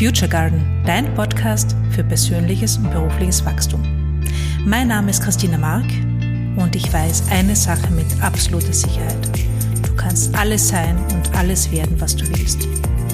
[0.00, 3.82] Future Garden, dein Podcast für persönliches und berufliches Wachstum.
[4.64, 5.84] Mein Name ist Christina Mark
[6.56, 9.28] und ich weiß eine Sache mit absoluter Sicherheit.
[9.86, 12.66] Du kannst alles sein und alles werden, was du willst.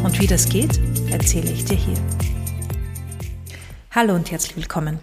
[0.04, 0.78] Und wie das geht,
[1.10, 1.98] erzähle ich dir hier.
[3.90, 5.00] Hallo und herzlich willkommen.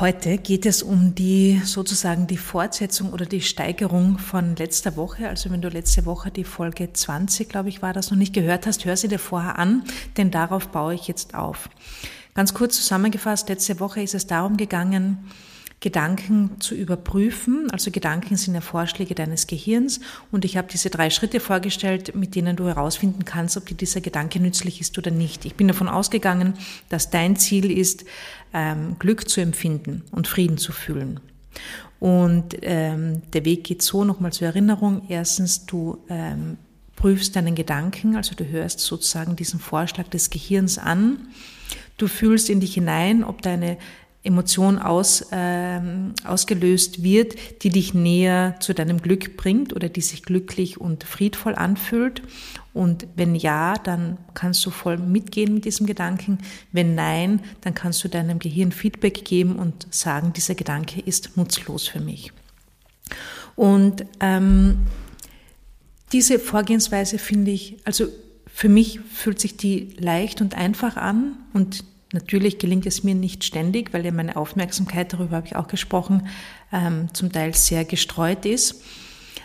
[0.00, 5.28] Heute geht es um die sozusagen die Fortsetzung oder die Steigerung von letzter Woche.
[5.28, 8.66] Also wenn du letzte Woche die Folge 20, glaube ich, war das noch nicht gehört
[8.66, 9.84] hast, hör sie dir vorher an,
[10.16, 11.68] denn darauf baue ich jetzt auf.
[12.32, 15.18] Ganz kurz zusammengefasst, letzte Woche ist es darum gegangen,
[15.80, 17.70] Gedanken zu überprüfen.
[17.70, 22.34] Also Gedanken sind ja Vorschläge deines Gehirns und ich habe diese drei Schritte vorgestellt, mit
[22.34, 25.46] denen du herausfinden kannst, ob dir dieser Gedanke nützlich ist oder nicht.
[25.46, 26.54] Ich bin davon ausgegangen,
[26.90, 28.04] dass dein Ziel ist,
[28.52, 31.20] ähm, Glück zu empfinden und Frieden zu fühlen.
[31.98, 35.02] Und ähm, der Weg geht so, nochmal zur Erinnerung.
[35.08, 36.58] Erstens, du ähm,
[36.96, 41.28] prüfst deinen Gedanken, also du hörst sozusagen diesen Vorschlag des Gehirns an.
[41.96, 43.76] Du fühlst in dich hinein, ob deine
[44.22, 50.22] Emotion aus, ähm, ausgelöst wird, die dich näher zu deinem Glück bringt oder die sich
[50.22, 52.22] glücklich und friedvoll anfühlt.
[52.74, 56.38] Und wenn ja, dann kannst du voll mitgehen mit diesem Gedanken.
[56.70, 61.88] Wenn nein, dann kannst du deinem Gehirn Feedback geben und sagen, dieser Gedanke ist nutzlos
[61.88, 62.32] für mich.
[63.56, 64.78] Und ähm,
[66.12, 68.06] diese Vorgehensweise finde ich, also
[68.52, 73.44] für mich fühlt sich die leicht und einfach an und Natürlich gelingt es mir nicht
[73.44, 76.26] ständig, weil ja meine Aufmerksamkeit, darüber habe ich auch gesprochen,
[76.72, 78.82] ähm, zum Teil sehr gestreut ist.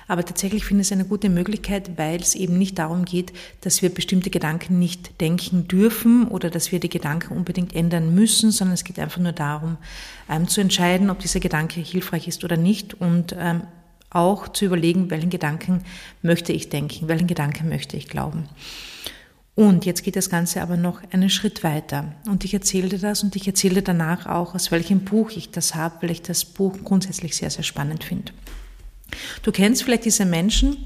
[0.08, 3.82] Aber tatsächlich finde ich es eine gute Möglichkeit, weil es eben nicht darum geht, dass
[3.82, 8.76] wir bestimmte Gedanken nicht denken dürfen oder dass wir die Gedanken unbedingt ändern müssen, sondern
[8.76, 9.78] es geht einfach nur darum,
[10.30, 13.64] ähm, zu entscheiden, ob dieser Gedanke hilfreich ist oder nicht und ähm,
[14.12, 15.84] auch zu überlegen, welchen Gedanken
[16.22, 18.48] möchte ich denken, welchen Gedanken möchte ich glauben.
[19.56, 22.14] Und jetzt geht das Ganze aber noch einen Schritt weiter.
[22.28, 26.02] Und ich erzählte das und ich erzähle danach auch, aus welchem Buch ich das habe,
[26.02, 28.34] weil ich das Buch grundsätzlich sehr, sehr spannend finde.
[29.44, 30.86] Du kennst vielleicht diese Menschen.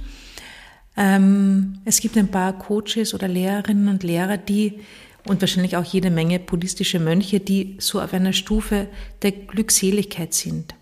[0.95, 4.81] Ähm, es gibt ein paar Coaches oder Lehrerinnen und Lehrer, die
[5.25, 8.87] und wahrscheinlich auch jede Menge buddhistische Mönche, die so auf einer Stufe
[9.21, 10.75] der Glückseligkeit sind.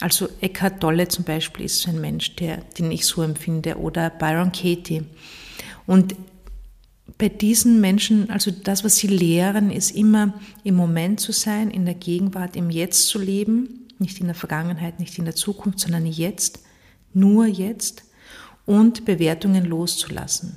[0.00, 4.50] Also Eckhart Tolle zum Beispiel ist ein Mensch, der, den ich so empfinde, oder Byron
[4.50, 5.04] Katie.
[5.86, 6.14] Und
[7.20, 10.32] bei diesen Menschen, also das, was sie lehren, ist immer
[10.64, 14.98] im Moment zu sein, in der Gegenwart, im Jetzt zu leben, nicht in der Vergangenheit,
[14.98, 16.60] nicht in der Zukunft, sondern jetzt,
[17.12, 18.04] nur jetzt
[18.64, 20.56] und Bewertungen loszulassen.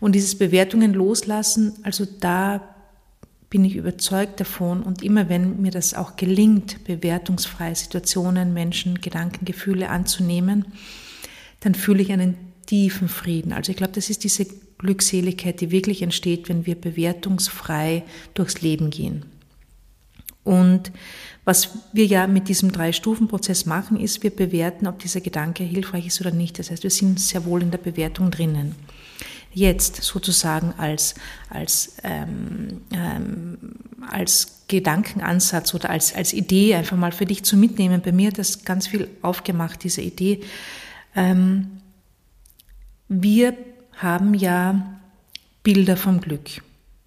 [0.00, 2.74] Und dieses Bewertungen loslassen, also da
[3.50, 9.44] bin ich überzeugt davon und immer wenn mir das auch gelingt, bewertungsfreie Situationen, Menschen, Gedanken,
[9.44, 10.64] Gefühle anzunehmen,
[11.60, 13.52] dann fühle ich einen tiefen Frieden.
[13.52, 14.46] Also ich glaube, das ist diese
[14.78, 19.24] Glückseligkeit, die wirklich entsteht, wenn wir bewertungsfrei durchs Leben gehen.
[20.44, 20.92] Und
[21.44, 26.20] was wir ja mit diesem Drei-Stufen-Prozess machen, ist, wir bewerten, ob dieser Gedanke hilfreich ist
[26.20, 26.58] oder nicht.
[26.58, 28.74] Das heißt, wir sind sehr wohl in der Bewertung drinnen.
[29.52, 31.14] Jetzt sozusagen als,
[31.50, 33.58] als, ähm, ähm,
[34.10, 38.00] als Gedankenansatz oder als, als Idee einfach mal für dich zu mitnehmen.
[38.02, 40.40] Bei mir hat das ganz viel aufgemacht, diese Idee.
[41.16, 41.80] Ähm,
[43.08, 43.56] wir
[43.98, 44.98] haben ja
[45.62, 46.62] Bilder vom Glück.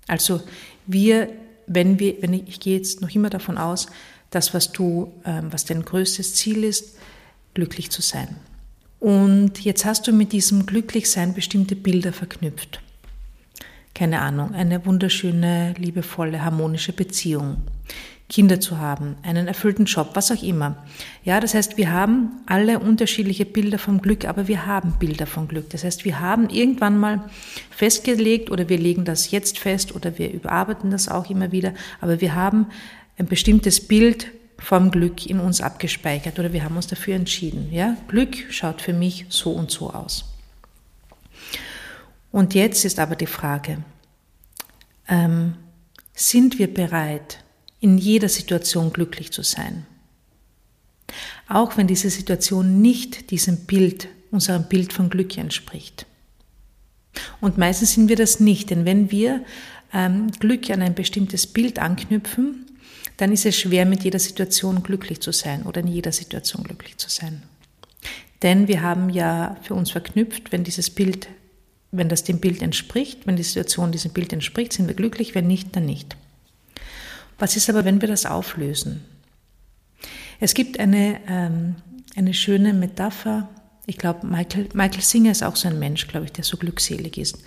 [0.07, 0.41] Also
[0.85, 1.29] wir,
[1.68, 3.88] wenn wir, wenn ich, ich gehe jetzt noch immer davon aus,
[4.29, 6.97] das, was du, ähm, was dein größtes Ziel ist,
[7.53, 8.35] glücklich zu sein.
[9.00, 12.81] Und jetzt hast du mit diesem Glücklichsein bestimmte Bilder verknüpft.
[13.94, 17.57] Keine Ahnung, eine wunderschöne, liebevolle, harmonische Beziehung.
[18.31, 20.78] Kinder zu haben, einen erfüllten Job, was auch immer.
[21.25, 25.50] Ja, das heißt, wir haben alle unterschiedliche Bilder vom Glück, aber wir haben Bilder vom
[25.50, 25.69] Glück.
[25.72, 27.30] Das heißt, wir haben irgendwann mal
[27.72, 32.22] festgelegt oder wir legen das jetzt fest oder wir überarbeiten das auch immer wieder, aber
[32.22, 32.68] wir haben
[33.18, 34.28] ein bestimmtes Bild
[34.58, 37.68] vom Glück in uns abgespeichert oder wir haben uns dafür entschieden.
[37.69, 40.24] Ja, Glück schaut für mich so und so aus.
[42.31, 43.80] Und jetzt ist aber die Frage,
[45.09, 45.56] ähm,
[46.13, 47.41] sind wir bereit,
[47.81, 49.86] in jeder Situation glücklich zu sein.
[51.50, 56.06] Auch wenn diese Situation nicht diesem Bild, unserem Bild von Glück entspricht.
[57.42, 59.44] Und meistens sind wir das nicht, denn wenn wir
[59.94, 62.66] ähm, Glück an ein bestimmtes Bild anknüpfen,
[63.18, 66.98] dann ist es schwer, mit jeder Situation glücklich zu sein oder in jeder Situation glücklich
[66.98, 67.44] zu sein.
[68.42, 71.28] Denn wir haben ja für uns verknüpft, wenn dieses Bild,
[71.92, 75.48] wenn das dem Bild entspricht, wenn die Situation diesem Bild entspricht, sind wir glücklich, wenn
[75.48, 76.16] nicht, dann nicht.
[77.42, 79.04] Was ist aber, wenn wir das auflösen?
[80.40, 81.76] Es gibt eine, ähm,
[82.16, 83.50] eine schöne Metapher.
[83.88, 87.18] Ich glaube, Michael, Michael Singer ist auch so ein Mensch, glaube ich, der so glückselig
[87.18, 87.40] ist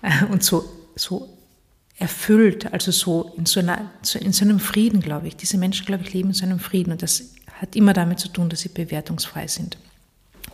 [0.00, 0.64] äh, und so,
[0.96, 1.28] so
[1.98, 5.36] erfüllt, also so in so, einer, in so einem Frieden, glaube ich.
[5.36, 8.28] Diese Menschen, glaube ich, leben in so einem Frieden und das hat immer damit zu
[8.28, 9.76] tun, dass sie bewertungsfrei sind.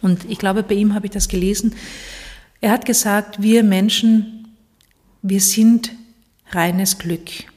[0.03, 1.77] Und ich glaube, bei ihm habe ich das gelesen.
[2.61, 4.49] Er hat gesagt, wir Menschen,
[5.23, 5.93] wir sind
[6.51, 7.54] reines Glück.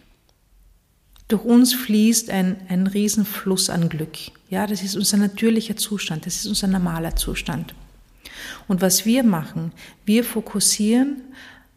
[1.28, 4.18] Durch uns fließt ein, ein Riesenfluss an Glück.
[4.50, 7.76] Ja, das ist unser natürlicher Zustand, das ist unser normaler Zustand.
[8.68, 9.74] Und was wir machen,
[10.06, 11.22] wir fokussieren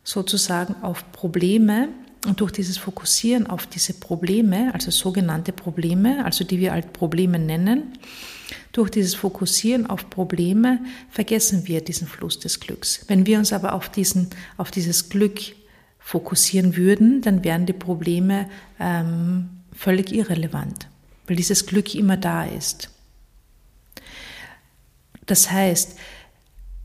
[0.04, 1.88] sozusagen auf Probleme
[2.26, 7.38] und durch dieses Fokussieren auf diese Probleme, also sogenannte Probleme, also die wir als Probleme
[7.38, 7.98] nennen,
[8.72, 10.80] durch dieses Fokussieren auf Probleme
[11.10, 13.04] vergessen wir diesen Fluss des Glücks.
[13.08, 15.40] Wenn wir uns aber auf, diesen, auf dieses Glück
[16.00, 18.48] fokussieren würden, dann wären die Probleme
[18.80, 20.88] ähm, völlig irrelevant,
[21.26, 22.90] weil dieses Glück immer da ist.
[25.26, 25.96] Das heißt,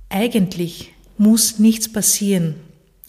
[0.09, 2.55] eigentlich muss nichts passieren,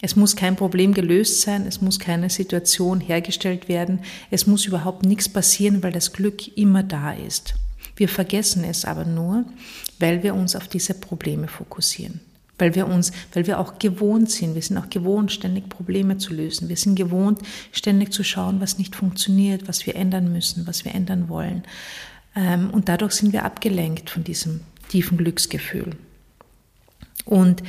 [0.00, 4.00] es muss kein Problem gelöst sein, es muss keine Situation hergestellt werden,
[4.30, 7.54] es muss überhaupt nichts passieren, weil das Glück immer da ist.
[7.96, 9.44] Wir vergessen es aber nur,
[9.98, 12.20] weil wir uns auf diese Probleme fokussieren.
[12.58, 14.54] Weil wir uns, weil wir auch gewohnt sind.
[14.54, 16.68] Wir sind auch gewohnt, ständig Probleme zu lösen.
[16.68, 20.94] Wir sind gewohnt, ständig zu schauen, was nicht funktioniert, was wir ändern müssen, was wir
[20.94, 21.64] ändern wollen.
[22.34, 25.96] Ähm, und dadurch sind wir abgelenkt von diesem tiefen Glücksgefühl.
[27.24, 27.62] Und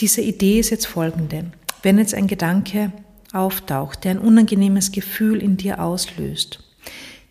[0.00, 1.50] diese Idee ist jetzt folgende.
[1.82, 2.92] Wenn jetzt ein Gedanke
[3.32, 6.60] auftaucht, der ein unangenehmes Gefühl in dir auslöst,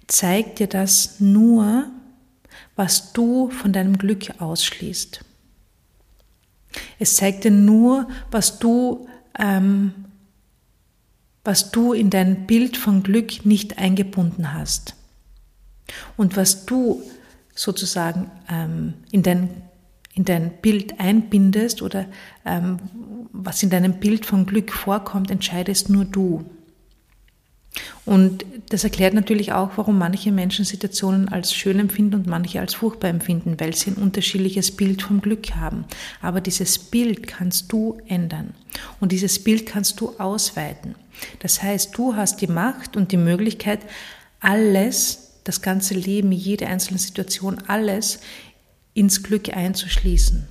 [0.08, 1.88] zeigt dir das nur,
[2.76, 5.25] was du von deinem Glück ausschließt.
[7.00, 9.08] Es zeigt dir nur, was du,
[9.38, 9.94] ähm,
[11.44, 14.96] was du in dein Bild von Glück nicht eingebunden hast.
[16.18, 17.02] Und was du
[17.54, 19.50] sozusagen ähm, in dein
[20.16, 22.06] in dein Bild einbindest oder
[22.46, 22.80] ähm,
[23.34, 26.46] was in deinem Bild von Glück vorkommt, entscheidest nur du.
[28.06, 32.76] Und das erklärt natürlich auch, warum manche Menschen Situationen als schön empfinden und manche als
[32.76, 35.86] furchtbar empfinden, weil sie ein unterschiedliches Bild vom Glück haben.
[36.22, 38.54] Aber dieses Bild kannst du ändern
[39.00, 40.96] und dieses Bild kannst du ausweiten.
[41.40, 43.80] Das heißt, du hast die Macht und die Möglichkeit,
[44.40, 48.20] alles, das ganze Leben, jede einzelne Situation, alles
[48.94, 50.48] ins Glück einzuschließen.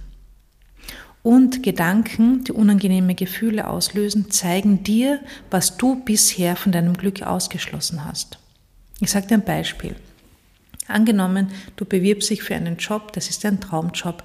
[1.25, 8.05] Und Gedanken, die unangenehme Gefühle auslösen, zeigen dir, was du bisher von deinem Glück ausgeschlossen
[8.05, 8.39] hast.
[9.01, 9.97] Ich sage dir ein Beispiel.
[10.87, 14.23] Angenommen, du bewirbst dich für einen Job, das ist dein Traumjob,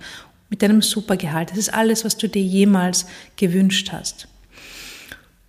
[0.49, 1.51] mit einem super Gehalt.
[1.51, 3.05] Das ist alles, was du dir jemals
[3.37, 4.27] gewünscht hast.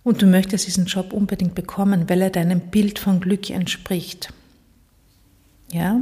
[0.03, 4.31] Und du möchtest diesen Job unbedingt bekommen, weil er deinem Bild von Glück entspricht.
[5.73, 5.99] Ja?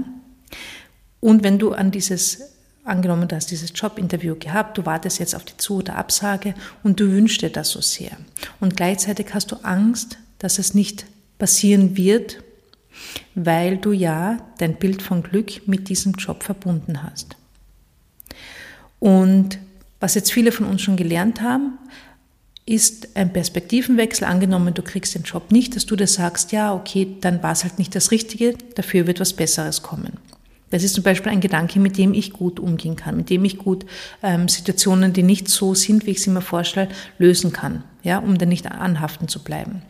[1.19, 5.45] Und wenn du an dieses angenommen, du hast dieses Jobinterview gehabt, du wartest jetzt auf
[5.45, 6.53] die Zu- oder Absage
[6.83, 8.11] und du wünschst dir das so sehr.
[8.59, 11.05] Und gleichzeitig hast du Angst, dass es nicht
[11.37, 12.43] passieren wird,
[13.35, 17.35] weil du ja dein Bild von Glück mit diesem Job verbunden hast.
[18.99, 19.59] Und
[19.99, 21.77] was jetzt viele von uns schon gelernt haben,
[22.65, 24.27] ist ein Perspektivenwechsel.
[24.27, 27.63] Angenommen, du kriegst den Job nicht, dass du dir sagst, ja, okay, dann war es
[27.63, 30.13] halt nicht das Richtige, dafür wird was Besseres kommen.
[30.69, 33.57] Das ist zum Beispiel ein Gedanke, mit dem ich gut umgehen kann, mit dem ich
[33.57, 33.85] gut
[34.21, 38.37] ähm, Situationen, die nicht so sind, wie ich sie mir vorstelle, lösen kann, ja, um
[38.37, 39.81] dann nicht anhaften zu bleiben.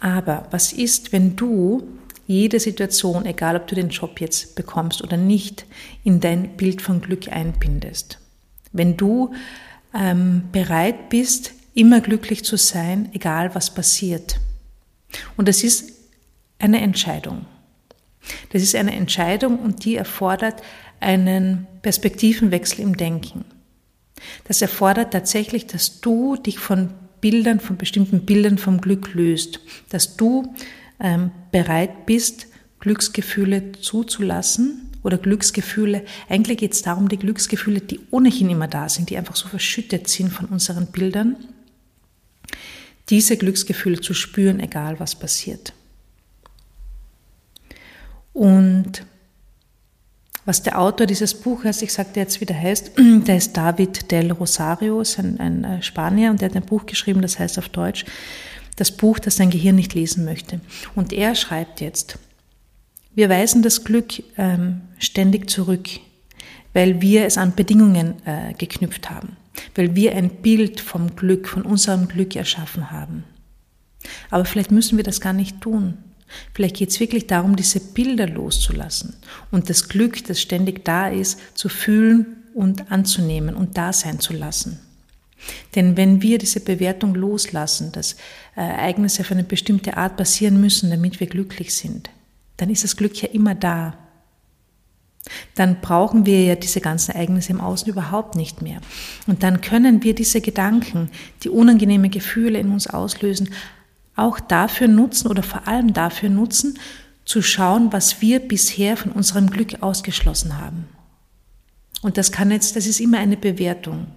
[0.00, 1.82] Aber was ist, wenn du
[2.26, 5.66] jede Situation, egal ob du den Job jetzt bekommst oder nicht,
[6.04, 8.18] in dein Bild von Glück einbindest?
[8.72, 9.34] Wenn du
[9.94, 14.40] ähm, bereit bist, immer glücklich zu sein, egal was passiert.
[15.36, 15.92] Und das ist
[16.58, 17.46] eine Entscheidung.
[18.50, 20.62] Das ist eine Entscheidung und die erfordert
[21.00, 23.44] einen Perspektivenwechsel im Denken.
[24.44, 29.60] Das erfordert tatsächlich, dass du dich von Bildern, von bestimmten Bildern vom Glück löst,
[29.90, 30.54] dass du
[31.00, 32.48] ähm, bereit bist,
[32.80, 36.04] Glücksgefühle zuzulassen oder Glücksgefühle.
[36.28, 40.08] Eigentlich geht es darum, die Glücksgefühle, die ohnehin immer da sind, die einfach so verschüttet
[40.08, 41.36] sind von unseren Bildern,
[43.08, 45.74] diese Glücksgefühle zu spüren, egal was passiert.
[48.32, 49.04] Und
[50.44, 52.92] was der Autor dieses Buches, ich sagte jetzt, wie der heißt,
[53.26, 56.86] der ist David del Rosario, ist ein, ein äh, Spanier und der hat ein Buch
[56.86, 58.04] geschrieben, das heißt auf Deutsch,
[58.76, 60.60] das Buch, das dein Gehirn nicht lesen möchte.
[60.94, 62.18] Und er schreibt jetzt,
[63.14, 65.88] wir weisen das Glück ähm, ständig zurück,
[66.72, 69.36] weil wir es an Bedingungen äh, geknüpft haben,
[69.74, 73.24] weil wir ein Bild vom Glück, von unserem Glück erschaffen haben.
[74.30, 75.98] Aber vielleicht müssen wir das gar nicht tun.
[76.54, 79.14] Vielleicht geht es wirklich darum, diese Bilder loszulassen
[79.50, 84.32] und das Glück, das ständig da ist, zu fühlen und anzunehmen und da sein zu
[84.32, 84.80] lassen.
[85.74, 88.14] Denn wenn wir diese Bewertung loslassen, dass
[88.56, 92.10] äh, Ereignisse auf eine bestimmte Art passieren müssen, damit wir glücklich sind,
[92.56, 93.98] dann ist das Glück ja immer da.
[95.54, 98.80] Dann brauchen wir ja diese ganzen Ereignisse im Außen überhaupt nicht mehr.
[99.26, 101.10] Und dann können wir diese Gedanken,
[101.42, 103.50] die unangenehme Gefühle in uns auslösen,
[104.16, 106.78] auch dafür nutzen oder vor allem dafür nutzen,
[107.24, 110.88] zu schauen, was wir bisher von unserem Glück ausgeschlossen haben.
[112.02, 114.08] Und das kann jetzt, das ist immer eine Bewertung.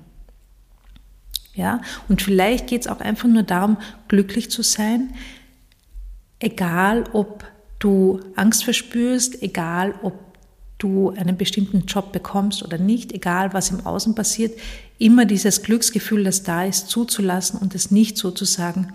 [1.54, 3.78] Ja, und vielleicht geht es auch einfach nur darum,
[4.10, 5.14] glücklich zu sein,
[6.40, 7.46] egal ob
[7.80, 10.14] du Angst verspürst, egal ob
[10.78, 14.58] du einen bestimmten Job bekommst oder nicht, egal was im Außen passiert,
[14.98, 18.94] immer dieses Glücksgefühl, das da ist, zuzulassen und es nicht sozusagen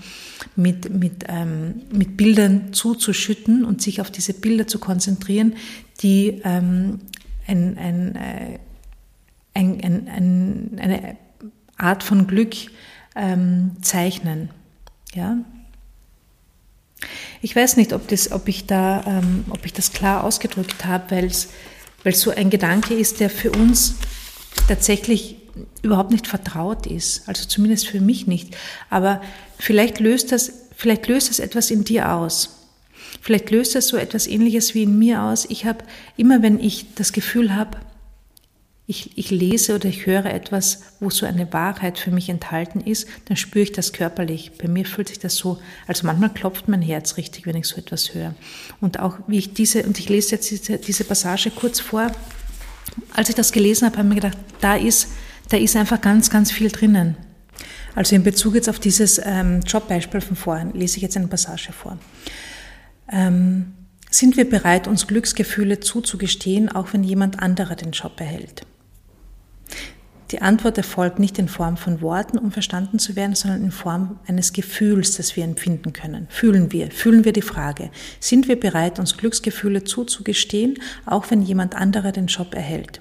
[0.56, 5.54] mit, mit, ähm, mit Bildern zuzuschütten und sich auf diese Bilder zu konzentrieren,
[6.02, 7.00] die ähm,
[7.46, 8.58] ein, ein, äh,
[9.54, 11.16] ein, ein, ein, eine
[11.76, 12.54] Art von Glück
[13.16, 14.50] ähm, zeichnen.
[15.14, 15.38] Ja?
[17.42, 21.10] Ich weiß nicht, ob, das, ob, ich da, ähm, ob ich das klar ausgedrückt habe,
[21.10, 21.48] weil es
[22.20, 23.94] so ein Gedanke ist, der für uns
[24.68, 25.36] tatsächlich
[25.82, 27.28] überhaupt nicht vertraut ist.
[27.28, 28.56] Also zumindest für mich nicht.
[28.90, 29.22] Aber
[29.58, 32.56] vielleicht löst das, vielleicht löst das etwas in dir aus.
[33.22, 35.46] Vielleicht löst das so etwas Ähnliches wie in mir aus.
[35.48, 35.84] Ich habe
[36.16, 37.78] immer, wenn ich das Gefühl habe,
[38.90, 43.06] ich, ich lese oder ich höre etwas, wo so eine Wahrheit für mich enthalten ist,
[43.26, 44.50] dann spüre ich das körperlich.
[44.58, 47.76] Bei mir fühlt sich das so, also manchmal klopft mein Herz richtig, wenn ich so
[47.76, 48.34] etwas höre.
[48.80, 52.10] Und auch wie ich diese, und ich lese jetzt diese, diese Passage kurz vor,
[53.14, 55.06] als ich das gelesen habe, habe ich mir gedacht, da ist,
[55.50, 57.16] da ist einfach ganz, ganz viel drinnen.
[57.94, 61.72] Also in Bezug jetzt auf dieses ähm, Jobbeispiel von vorhin, lese ich jetzt eine Passage
[61.72, 61.96] vor.
[63.08, 63.72] Ähm,
[64.10, 68.66] sind wir bereit, uns Glücksgefühle zuzugestehen, auch wenn jemand anderer den Job erhält?
[70.30, 74.20] Die Antwort erfolgt nicht in Form von Worten, um verstanden zu werden, sondern in Form
[74.26, 76.28] eines Gefühls, das wir empfinden können.
[76.30, 81.74] Fühlen wir, fühlen wir die Frage, sind wir bereit, uns Glücksgefühle zuzugestehen, auch wenn jemand
[81.74, 83.00] anderer den Job erhält?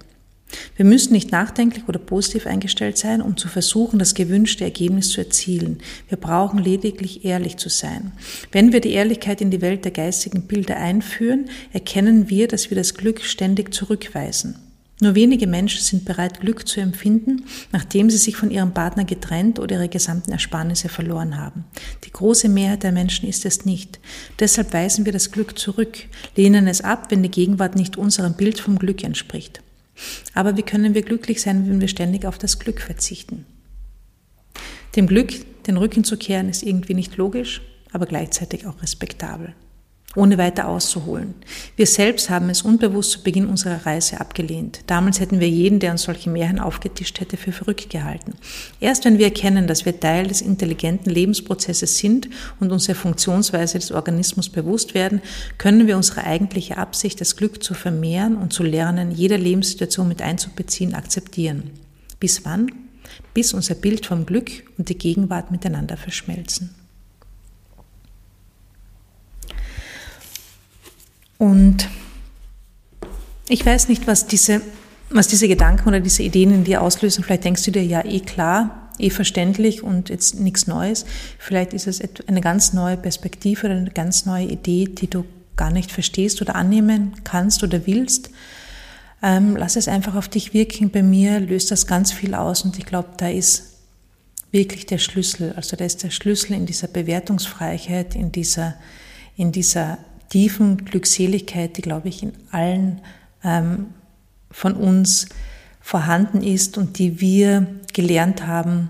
[0.75, 5.21] Wir müssen nicht nachdenklich oder positiv eingestellt sein, um zu versuchen, das gewünschte Ergebnis zu
[5.21, 5.79] erzielen.
[6.07, 8.13] Wir brauchen lediglich ehrlich zu sein.
[8.51, 12.77] Wenn wir die Ehrlichkeit in die Welt der geistigen Bilder einführen, erkennen wir, dass wir
[12.77, 14.55] das Glück ständig zurückweisen.
[15.01, 19.58] Nur wenige Menschen sind bereit, Glück zu empfinden, nachdem sie sich von ihrem Partner getrennt
[19.58, 21.63] oder ihre gesamten Ersparnisse verloren haben.
[22.03, 24.00] Die große Mehrheit der Menschen ist es nicht.
[24.39, 26.00] Deshalb weisen wir das Glück zurück,
[26.36, 29.62] lehnen es ab, wenn die Gegenwart nicht unserem Bild vom Glück entspricht.
[30.34, 33.46] Aber wie können wir glücklich sein, wenn wir ständig auf das Glück verzichten?
[34.98, 35.32] Dem Glück
[35.65, 37.62] den Rücken zu kehren ist irgendwie nicht logisch,
[37.94, 39.53] aber gleichzeitig auch respektabel
[40.16, 41.36] ohne weiter auszuholen.
[41.75, 44.80] Wir selbst haben es unbewusst zu Beginn unserer Reise abgelehnt.
[44.88, 48.34] Damals hätten wir jeden, der uns solche Märchen aufgetischt hätte, für verrückt gehalten.
[48.80, 52.28] Erst wenn wir erkennen, dass wir Teil des intelligenten Lebensprozesses sind
[52.60, 55.22] und uns der Funktionsweise des Organismus bewusst werden,
[55.60, 60.24] können wir unsere eigentliche Absicht, das Glück zu vermehren und zu lernen, jede Lebenssituation mit
[60.24, 61.70] einzubeziehen, akzeptieren.
[62.20, 62.72] Bis wann?
[63.36, 66.78] Bis unser Bild vom Glück und die Gegenwart miteinander verschmelzen.
[71.39, 71.88] Und
[73.48, 74.62] ich weiß nicht, was diese,
[75.10, 77.24] was diese Gedanken oder diese Ideen in dir auslösen.
[77.24, 81.05] Vielleicht denkst du dir, ja, eh klar, eh verständlich und jetzt nichts Neues.
[81.39, 85.72] Vielleicht ist es eine ganz neue Perspektive oder eine ganz neue Idee, die du gar
[85.72, 88.29] nicht verstehst oder annehmen kannst oder willst.
[89.24, 90.91] Ähm, lass es einfach auf dich wirken.
[90.91, 93.77] Bei mir löst das ganz viel aus und ich glaube, da ist
[94.51, 95.53] wirklich der Schlüssel.
[95.55, 98.75] Also da ist der Schlüssel in dieser Bewertungsfreiheit, in dieser,
[99.38, 103.01] in dieser tiefen Glückseligkeit, die, glaube ich, in allen
[103.43, 103.88] ähm,
[104.51, 105.27] von uns
[105.81, 108.89] vorhanden ist und die wir gelernt haben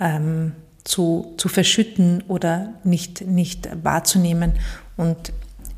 [0.00, 0.52] ähm,
[0.84, 4.52] zu, zu verschütten oder nicht, nicht wahrzunehmen.
[4.96, 5.32] Und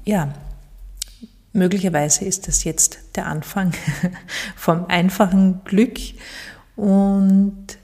[0.05, 0.35] ja,
[1.53, 3.73] möglicherweise ist das jetzt der Anfang
[4.57, 5.99] vom einfachen Glück
[6.77, 7.79] und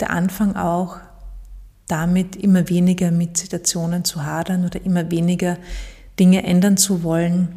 [0.00, 0.98] der Anfang auch
[1.88, 5.58] damit immer weniger mit Situationen zu hadern oder immer weniger
[6.18, 7.48] Dinge ändern zu wollen,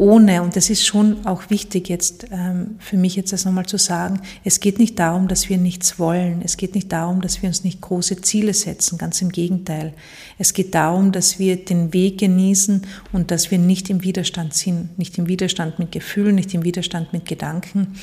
[0.00, 3.76] ohne, und das ist schon auch wichtig jetzt ähm, für mich jetzt das nochmal zu
[3.76, 7.48] sagen, es geht nicht darum, dass wir nichts wollen, es geht nicht darum, dass wir
[7.48, 9.92] uns nicht große Ziele setzen, ganz im Gegenteil.
[10.38, 12.80] Es geht darum, dass wir den Weg genießen
[13.12, 17.12] und dass wir nicht im Widerstand sind, nicht im Widerstand mit Gefühlen, nicht im Widerstand
[17.12, 17.98] mit Gedanken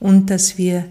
[0.00, 0.84] und dass wir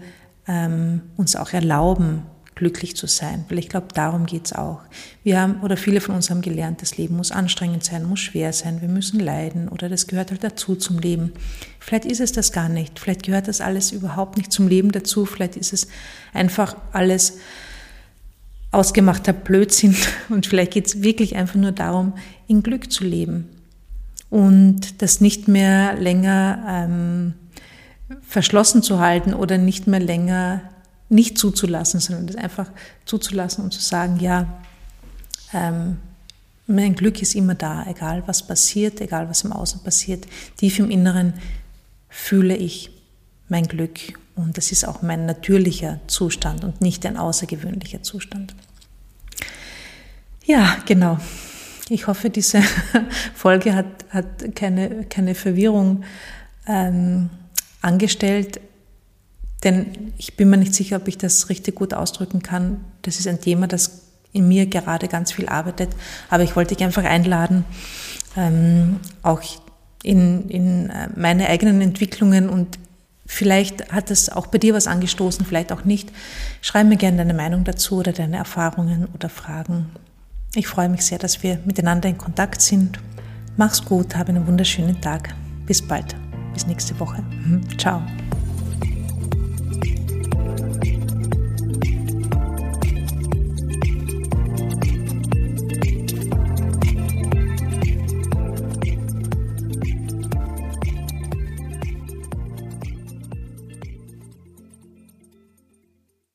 [0.48, 2.22] ähm, uns auch erlauben,
[2.58, 3.44] glücklich zu sein.
[3.48, 4.80] Weil ich glaube, darum geht's auch.
[5.22, 8.52] Wir haben, oder viele von uns haben gelernt, das Leben muss anstrengend sein, muss schwer
[8.52, 11.32] sein, wir müssen leiden oder das gehört halt dazu zum Leben.
[11.78, 12.98] Vielleicht ist es das gar nicht.
[12.98, 15.24] Vielleicht gehört das alles überhaupt nicht zum Leben dazu.
[15.24, 15.88] Vielleicht ist es
[16.34, 17.38] einfach alles
[18.72, 19.96] ausgemachter Blödsinn
[20.28, 22.14] und vielleicht geht's wirklich einfach nur darum,
[22.48, 23.48] in Glück zu leben
[24.30, 27.34] und das nicht mehr länger ähm,
[28.22, 30.62] verschlossen zu halten oder nicht mehr länger
[31.08, 32.70] nicht zuzulassen, sondern das einfach
[33.04, 34.46] zuzulassen und zu sagen, ja,
[35.52, 35.98] ähm,
[36.66, 40.26] mein Glück ist immer da, egal was passiert, egal was im Außen passiert.
[40.58, 41.32] Tief im Inneren
[42.10, 42.90] fühle ich
[43.48, 43.98] mein Glück
[44.36, 48.54] und das ist auch mein natürlicher Zustand und nicht ein außergewöhnlicher Zustand.
[50.44, 51.18] Ja, genau.
[51.88, 52.62] Ich hoffe, diese
[53.34, 56.04] Folge hat, hat keine, keine Verwirrung
[56.66, 57.30] ähm,
[57.80, 58.60] angestellt.
[59.64, 62.84] Denn ich bin mir nicht sicher, ob ich das richtig gut ausdrücken kann.
[63.02, 65.90] Das ist ein Thema, das in mir gerade ganz viel arbeitet.
[66.30, 67.64] Aber ich wollte dich einfach einladen,
[68.36, 69.42] ähm, auch
[70.02, 72.78] in, in äh, meine eigenen Entwicklungen und
[73.26, 76.10] vielleicht hat es auch bei dir was angestoßen, vielleicht auch nicht.
[76.60, 79.90] Schreib mir gerne deine Meinung dazu oder deine Erfahrungen oder Fragen.
[80.54, 82.98] Ich freue mich sehr, dass wir miteinander in Kontakt sind.
[83.56, 85.34] Mach's gut, habe einen wunderschönen Tag.
[85.66, 86.16] Bis bald.
[86.54, 87.22] Bis nächste Woche.
[87.22, 87.62] Mhm.
[87.76, 88.02] Ciao.